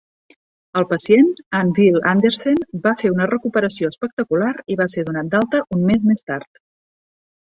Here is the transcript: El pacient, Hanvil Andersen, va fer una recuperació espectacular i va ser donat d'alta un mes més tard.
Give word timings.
El 0.79 0.85
pacient, 0.91 1.27
Hanvil 1.57 1.97
Andersen, 2.11 2.63
va 2.87 2.93
fer 3.03 3.11
una 3.15 3.27
recuperació 3.31 3.91
espectacular 3.93 4.55
i 4.77 4.77
va 4.81 4.89
ser 4.95 5.03
donat 5.11 5.29
d'alta 5.35 5.63
un 5.77 5.87
mes 5.91 6.03
més 6.13 6.27
tard. 6.31 6.63